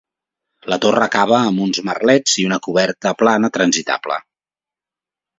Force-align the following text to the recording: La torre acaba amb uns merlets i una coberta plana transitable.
La 0.73 0.77
torre 0.83 1.01
acaba 1.07 1.35
amb 1.49 1.59
uns 1.65 1.79
merlets 1.89 2.37
i 2.43 2.45
una 2.47 2.59
coberta 2.67 3.11
plana 3.19 3.51
transitable. 3.59 4.17